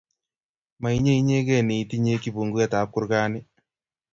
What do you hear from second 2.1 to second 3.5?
kibunguet ab kurgani